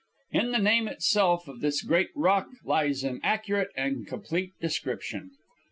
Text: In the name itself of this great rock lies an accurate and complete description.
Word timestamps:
In 0.31 0.49
the 0.51 0.57
name 0.57 0.87
itself 0.87 1.47
of 1.47 1.61
this 1.61 1.83
great 1.83 2.09
rock 2.15 2.47
lies 2.65 3.03
an 3.03 3.19
accurate 3.21 3.69
and 3.77 4.07
complete 4.07 4.53
description. 4.59 5.29